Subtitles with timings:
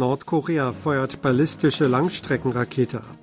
[0.00, 3.18] Nordkorea feuert ballistische Langstreckenrakete ab.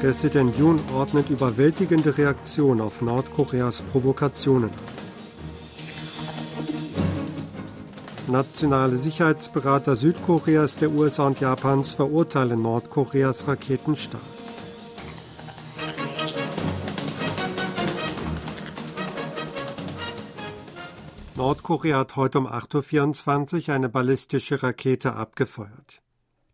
[0.00, 4.70] Präsident Yoon ordnet überwältigende Reaktion auf Nordkoreas Provokationen.
[8.26, 14.43] Nationale Sicherheitsberater Südkoreas, der USA und Japans verurteilen Nordkoreas Raketenstart.
[21.44, 26.00] Nordkorea hat heute um 8.24 Uhr eine ballistische Rakete abgefeuert.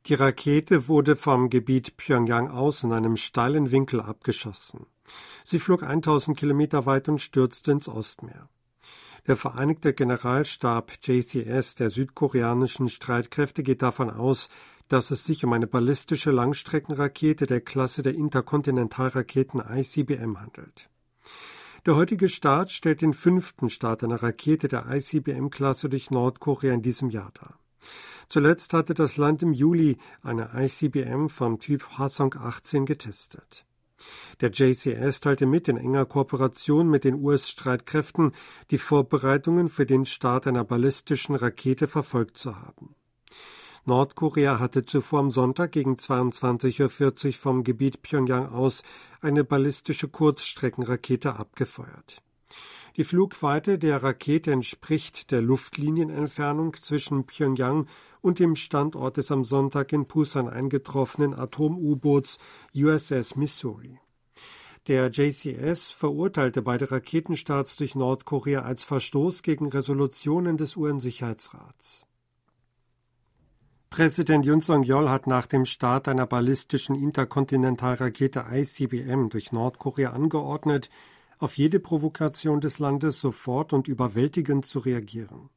[0.07, 4.87] Die Rakete wurde vom Gebiet Pyongyang aus in einem steilen Winkel abgeschossen.
[5.45, 8.49] Sie flog 1000 Kilometer weit und stürzte ins Ostmeer.
[9.29, 14.49] Der Vereinigte Generalstab JCS der südkoreanischen Streitkräfte geht davon aus,
[14.89, 20.91] dass es sich um eine ballistische Langstreckenrakete der Klasse der Interkontinentalraketen ICBM handelt.
[21.87, 27.09] Der heutige Start stellt den fünften Start einer Rakete der ICBM-Klasse durch Nordkorea in diesem
[27.09, 27.59] Jahr dar.
[28.29, 33.65] Zuletzt hatte das Land im Juli eine ICBM vom Typ Hwasong 18 getestet.
[34.41, 38.33] Der JCS teilte mit, in enger Kooperation mit den US-Streitkräften
[38.71, 42.95] die Vorbereitungen für den Start einer ballistischen Rakete verfolgt zu haben.
[43.91, 48.85] Nordkorea hatte zuvor am Sonntag gegen 22.40 Uhr vom Gebiet Pyongyang aus
[49.21, 52.23] eine ballistische Kurzstreckenrakete abgefeuert.
[52.97, 57.89] Die Flugweite der Rakete entspricht der Luftlinienentfernung zwischen Pyongyang
[58.21, 62.39] und dem Standort des am Sonntag in Pusan eingetroffenen Atom-U-Boots
[62.73, 63.99] USS Missouri.
[64.87, 72.07] Der JCS verurteilte beide Raketenstarts durch Nordkorea als Verstoß gegen Resolutionen des UN-Sicherheitsrats.
[74.01, 80.89] Präsident Yun Song-yeol hat nach dem Start einer ballistischen Interkontinentalrakete ICBM durch Nordkorea angeordnet,
[81.39, 85.51] auf jede Provokation des Landes sofort und überwältigend zu reagieren.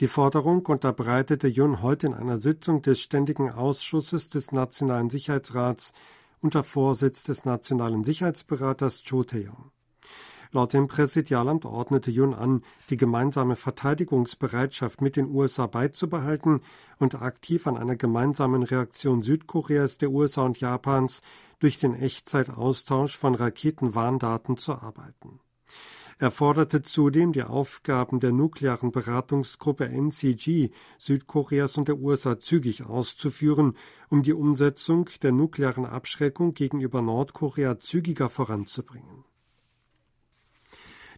[0.00, 5.92] Die Forderung unterbreitete Yun heute in einer Sitzung des Ständigen Ausschusses des Nationalen Sicherheitsrats
[6.40, 9.70] unter Vorsitz des Nationalen Sicherheitsberaters Cho Tae-yong.
[10.54, 16.60] Laut dem Präsidialamt ordnete Jun an, die gemeinsame Verteidigungsbereitschaft mit den USA beizubehalten
[17.00, 21.22] und aktiv an einer gemeinsamen Reaktion Südkoreas, der USA und Japans
[21.58, 25.40] durch den Echtzeitaustausch von Raketenwarndaten zu arbeiten.
[26.20, 33.76] Er forderte zudem, die Aufgaben der nuklearen Beratungsgruppe NCG Südkoreas und der USA zügig auszuführen,
[34.08, 39.24] um die Umsetzung der nuklearen Abschreckung gegenüber Nordkorea zügiger voranzubringen.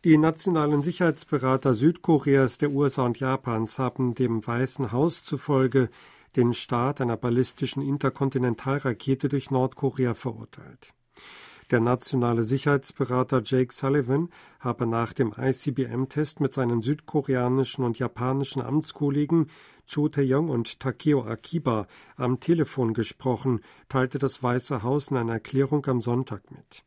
[0.06, 5.88] Die nationalen Sicherheitsberater Südkoreas, der USA und Japans haben dem Weißen Haus zufolge
[6.36, 10.94] den Start einer ballistischen Interkontinentalrakete durch Nordkorea verurteilt.
[11.72, 14.28] Der nationale Sicherheitsberater Jake Sullivan
[14.60, 19.50] habe nach dem ICBM-Test mit seinen südkoreanischen und japanischen Amtskollegen
[19.88, 23.58] Cho Tae-yong und Takeo Akiba am Telefon gesprochen,
[23.88, 26.84] teilte das Weiße Haus in einer Erklärung am Sonntag mit.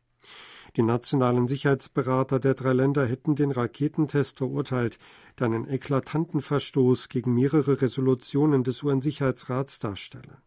[0.76, 4.98] Die nationalen Sicherheitsberater der drei Länder hätten den Raketentest verurteilt,
[5.38, 10.38] der einen eklatanten Verstoß gegen mehrere Resolutionen des UN-Sicherheitsrats darstelle.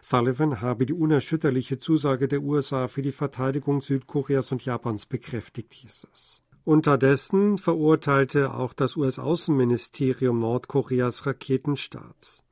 [0.00, 6.08] Sullivan habe die unerschütterliche Zusage der USA für die Verteidigung Südkoreas und Japans bekräftigt, hieß
[6.12, 6.42] es.
[6.64, 12.44] Unterdessen verurteilte auch das US-Außenministerium Nordkoreas Raketenstarts.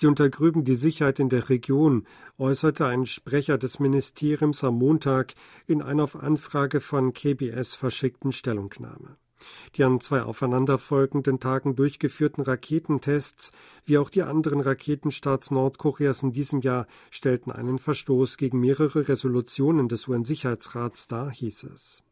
[0.00, 2.06] Sie untergrüben die Sicherheit in der Region,
[2.38, 5.34] äußerte ein Sprecher des Ministeriums am Montag
[5.66, 9.16] in einer auf Anfrage von KBS verschickten Stellungnahme.
[9.74, 13.50] Die an zwei aufeinanderfolgenden Tagen durchgeführten Raketentests
[13.86, 19.88] wie auch die anderen Raketenstarts Nordkoreas in diesem Jahr stellten einen Verstoß gegen mehrere Resolutionen
[19.88, 22.04] des UN-Sicherheitsrats dar, hieß es.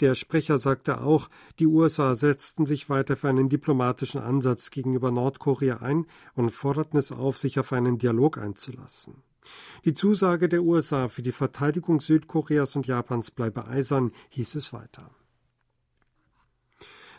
[0.00, 1.28] Der Sprecher sagte auch,
[1.58, 7.10] die USA setzten sich weiter für einen diplomatischen Ansatz gegenüber Nordkorea ein und forderten es
[7.10, 9.22] auf, sich auf einen Dialog einzulassen.
[9.84, 15.10] Die Zusage der USA für die Verteidigung Südkoreas und Japans bleibe eisern, hieß es weiter.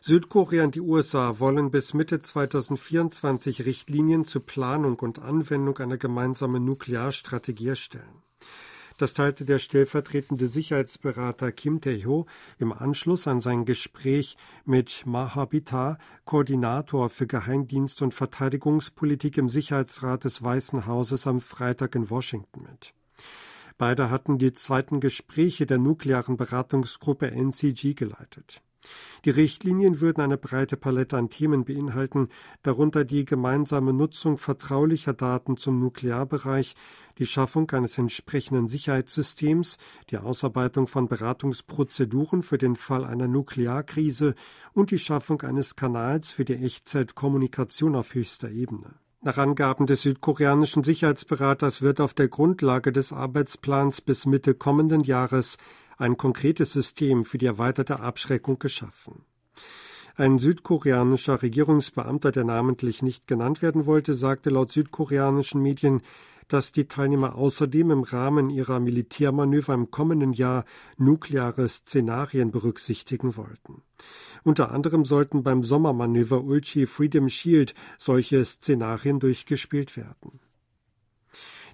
[0.01, 6.63] Südkorea und die USA wollen bis Mitte 2024 Richtlinien zur Planung und Anwendung einer gemeinsamen
[6.63, 8.23] Nuklearstrategie erstellen.
[8.99, 12.25] Das teilte der stellvertretende Sicherheitsberater Kim Tae-ho
[12.57, 14.35] im Anschluss an sein Gespräch
[14.65, 22.09] mit Mahabita, Koordinator für Geheimdienst und Verteidigungspolitik im Sicherheitsrat des Weißen Hauses am Freitag in
[22.09, 22.93] Washington mit.
[23.77, 28.61] Beide hatten die zweiten Gespräche der nuklearen Beratungsgruppe NCG geleitet.
[29.25, 32.29] Die Richtlinien würden eine breite Palette an Themen beinhalten,
[32.63, 36.75] darunter die gemeinsame Nutzung vertraulicher Daten zum Nuklearbereich,
[37.17, 39.77] die Schaffung eines entsprechenden Sicherheitssystems,
[40.09, 44.35] die Ausarbeitung von Beratungsprozeduren für den Fall einer Nuklearkrise
[44.73, 48.95] und die Schaffung eines Kanals für die Echtzeitkommunikation auf höchster Ebene.
[49.21, 55.57] Nach Angaben des südkoreanischen Sicherheitsberaters wird auf der Grundlage des Arbeitsplans bis Mitte kommenden Jahres
[55.99, 59.25] ein konkretes System für die erweiterte Abschreckung geschaffen.
[60.15, 66.01] Ein südkoreanischer Regierungsbeamter, der namentlich nicht genannt werden wollte, sagte laut südkoreanischen Medien,
[66.49, 70.65] dass die Teilnehmer außerdem im Rahmen ihrer Militärmanöver im kommenden Jahr
[70.97, 73.83] nukleare Szenarien berücksichtigen wollten.
[74.43, 80.39] Unter anderem sollten beim Sommermanöver Ulchi Freedom Shield solche Szenarien durchgespielt werden.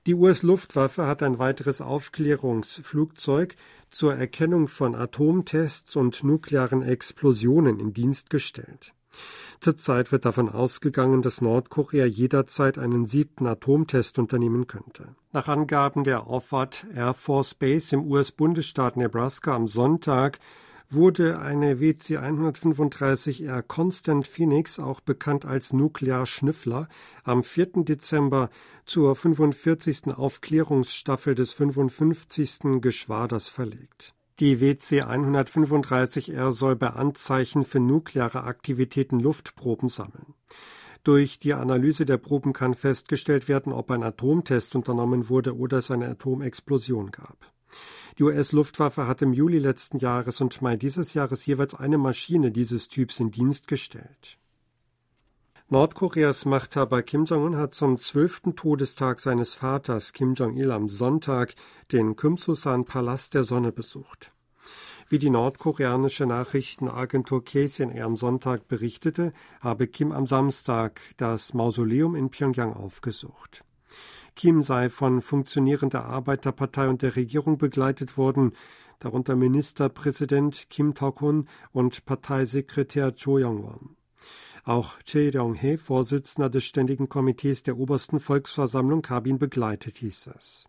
[0.06, 3.56] Die US-Luftwaffe hat ein weiteres Aufklärungsflugzeug
[3.90, 8.94] zur Erkennung von Atomtests und nuklearen Explosionen in Dienst gestellt.
[9.62, 15.16] Zurzeit wird davon ausgegangen, dass Nordkorea jederzeit einen siebten Atomtest unternehmen könnte.
[15.32, 20.38] Nach Angaben der Offord Air Force Base im US-Bundesstaat Nebraska am Sonntag
[20.90, 26.88] wurde eine WC-135R Constant Phoenix, auch bekannt als Nuklearschnüffler,
[27.24, 27.84] am 4.
[27.84, 28.50] Dezember
[28.86, 30.16] zur 45.
[30.16, 32.82] Aufklärungsstaffel des 55.
[32.82, 34.14] Geschwaders verlegt.
[34.40, 40.34] Die WC-135R soll bei Anzeichen für nukleare Aktivitäten Luftproben sammeln.
[41.06, 45.92] Durch die Analyse der Proben kann festgestellt werden, ob ein Atomtest unternommen wurde oder es
[45.92, 47.55] eine Atomexplosion gab.
[48.18, 52.88] Die US-Luftwaffe hat im Juli letzten Jahres und Mai dieses Jahres jeweils eine Maschine dieses
[52.88, 54.38] Typs in Dienst gestellt.
[55.68, 61.56] Nordkoreas Machthaber Kim Jong-un hat zum zwölften Todestag seines Vaters Kim Jong-il am Sonntag
[61.92, 64.32] den Kümsusan-Palast der Sonne besucht.
[65.10, 72.30] Wie die nordkoreanische Nachrichtenagentur KCNA am Sonntag berichtete, habe Kim am Samstag das Mausoleum in
[72.30, 73.65] Pyongyang aufgesucht.
[74.36, 78.52] Kim sei von Funktionären der Arbeiterpartei und der Regierung begleitet worden,
[79.00, 83.96] darunter Ministerpräsident Kim Tok-hun und Parteisekretär Cho Yong-won.
[84.64, 90.66] Auch Chae Ryong-hee, Vorsitzender des Ständigen Komitees der Obersten Volksversammlung, habe ihn begleitet, hieß es.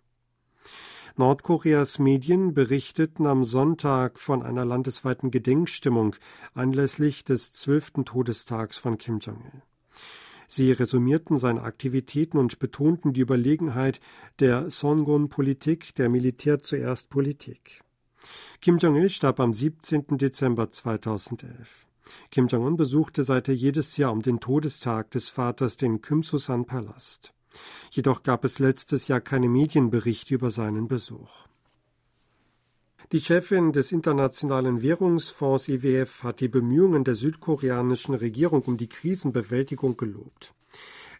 [1.17, 6.15] Nordkoreas Medien berichteten am Sonntag von einer landesweiten Gedenkstimmung
[6.53, 9.62] anlässlich des zwölften Todestags von Kim Jong-il.
[10.49, 14.01] Sie resümierten seine Aktivitäten und betonten die Überlegenheit
[14.39, 17.83] der Songun-Politik, der Militär zuerst Politik.
[18.61, 20.19] Kim Jong-il starb am 17.
[20.19, 21.87] Dezember 2011.
[22.31, 27.33] Kim Jong-un besuchte seither jedes Jahr um den Todestag des Vaters den Kümsusan-Palast.
[27.91, 31.47] Jedoch gab es letztes Jahr keine Medienberichte über seinen Besuch.
[33.12, 39.97] Die Chefin des Internationalen Währungsfonds IWF hat die Bemühungen der südkoreanischen Regierung um die Krisenbewältigung
[39.97, 40.53] gelobt.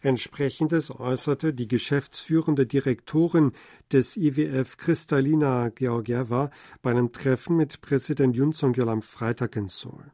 [0.01, 3.53] Entsprechendes äußerte die geschäftsführende Direktorin
[3.89, 6.51] des IWF Kristalina Georgieva
[6.81, 10.11] bei einem Treffen mit Präsident Yun Song-yeol am Freitag in Seoul.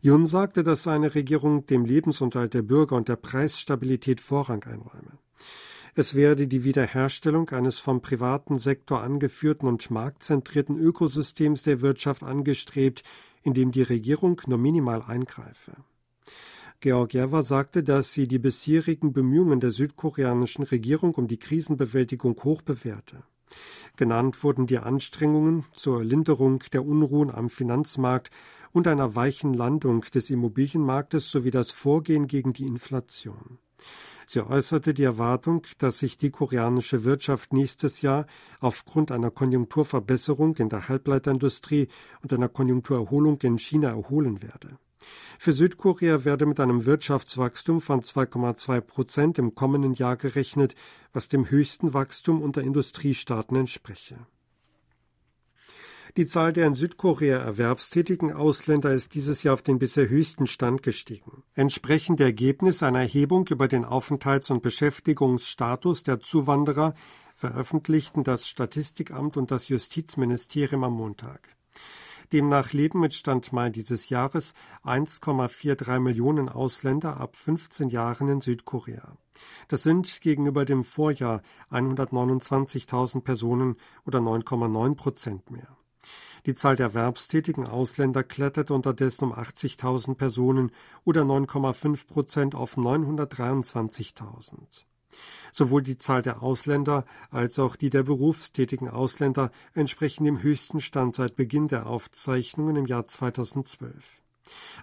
[0.00, 5.18] Yun sagte, dass seine Regierung dem Lebensunterhalt der Bürger und der Preisstabilität Vorrang einräume.
[5.94, 13.02] Es werde die Wiederherstellung eines vom privaten Sektor angeführten und marktzentrierten Ökosystems der Wirtschaft angestrebt,
[13.42, 15.72] in dem die Regierung nur minimal eingreife.
[16.80, 23.22] Georgieva sagte, dass sie die bisherigen Bemühungen der südkoreanischen Regierung um die Krisenbewältigung hoch bewährte.
[23.96, 28.30] Genannt wurden die Anstrengungen zur Linderung der Unruhen am Finanzmarkt
[28.72, 33.58] und einer weichen Landung des Immobilienmarktes sowie das Vorgehen gegen die Inflation.
[34.26, 38.26] Sie äußerte die Erwartung, dass sich die koreanische Wirtschaft nächstes Jahr
[38.60, 41.88] aufgrund einer Konjunkturverbesserung in der Halbleiterindustrie
[42.22, 44.78] und einer Konjunkturerholung in China erholen werde.
[45.38, 50.74] Für Südkorea werde mit einem Wirtschaftswachstum von 2,2 Prozent im kommenden Jahr gerechnet,
[51.12, 54.16] was dem höchsten Wachstum unter Industriestaaten entspreche.
[56.18, 60.82] Die Zahl der in Südkorea erwerbstätigen Ausländer ist dieses Jahr auf den bisher höchsten Stand
[60.82, 61.42] gestiegen.
[61.54, 66.92] Entsprechend der Ergebnis einer Erhebung über den Aufenthalts- und Beschäftigungsstatus der Zuwanderer
[67.34, 71.56] veröffentlichten das Statistikamt und das Justizministerium am Montag.
[72.30, 74.52] Demnach leben mit Stand Mai dieses Jahres
[74.84, 79.16] 1,43 Millionen Ausländer ab 15 Jahren in Südkorea.
[79.68, 81.40] Das sind gegenüber dem Vorjahr
[81.70, 85.78] 129.000 Personen oder 9,9 Prozent mehr.
[86.46, 90.72] Die Zahl der erwerbstätigen Ausländer kletterte unterdessen um 80.000 Personen
[91.04, 94.84] oder 9,5 Prozent auf 923.000.
[95.52, 101.14] Sowohl die Zahl der Ausländer als auch die der berufstätigen Ausländer entsprechen dem höchsten Stand
[101.14, 104.22] seit Beginn der Aufzeichnungen im Jahr 2012.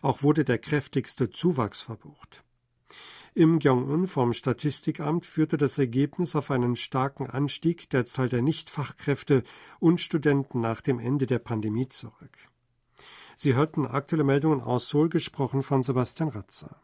[0.01, 2.44] Auch wurde der kräftigste Zuwachs verbucht.
[3.36, 9.44] Im Gyeong-un vom Statistikamt führte das Ergebnis auf einen starken Anstieg der Zahl der Nichtfachkräfte
[9.80, 12.38] und Studenten nach dem Ende der Pandemie zurück.
[13.36, 16.82] Sie hörten aktuelle Meldungen aus Seoul, gesprochen von Sebastian Ratzer.